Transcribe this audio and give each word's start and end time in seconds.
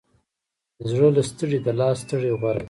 د 0.77 0.81
زړه 0.91 1.09
له 1.15 1.23
ستړې، 1.29 1.57
د 1.65 1.67
لاس 1.79 1.97
ستړې 2.03 2.31
غوره 2.39 2.53
ده. 2.57 2.59